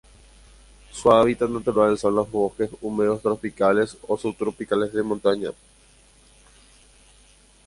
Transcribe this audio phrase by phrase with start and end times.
[0.91, 5.49] Su hábitat natural son los bosques húmedos tropicales o subtropicales de montaña.